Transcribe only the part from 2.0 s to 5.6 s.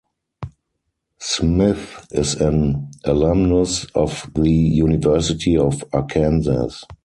is an alumnus of the University